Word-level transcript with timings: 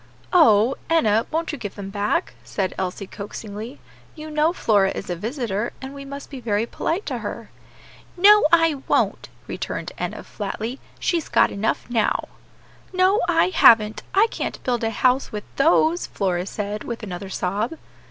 "Oh! 0.33 0.77
Enna, 0.89 1.27
won't 1.29 1.51
you 1.51 1.59
give 1.59 1.75
them 1.75 1.91
back?" 1.91 2.33
said 2.43 2.73
Elsie, 2.75 3.05
coaxingly; 3.05 3.79
"you 4.15 4.31
know 4.31 4.51
Flora 4.51 4.89
is 4.89 5.11
a 5.11 5.15
visitor, 5.15 5.73
and 5.79 5.93
we 5.93 6.05
must 6.05 6.31
be 6.31 6.39
very 6.39 6.65
polite 6.65 7.05
to 7.05 7.19
her." 7.19 7.51
"No, 8.17 8.47
I 8.51 8.81
won't," 8.87 9.29
returned 9.45 9.91
Enna, 9.99 10.23
flatly; 10.23 10.79
"she's 10.97 11.29
got 11.29 11.51
enough 11.51 11.87
now." 11.87 12.29
"No, 12.91 13.19
I 13.29 13.49
haven't; 13.49 14.01
I 14.15 14.25
can't 14.31 14.63
build 14.63 14.83
a 14.83 14.89
house 14.89 15.31
with 15.31 15.43
those," 15.57 16.07
Flora 16.07 16.47
said, 16.47 16.83
with 16.83 17.03
another 17.03 17.29
sob. 17.29 17.75